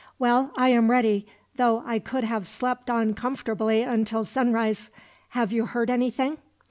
[0.17, 1.27] Well, I am ready,
[1.57, 4.89] though I could have slept on comfortably until sunrise.
[5.29, 6.39] Have you heard anything?"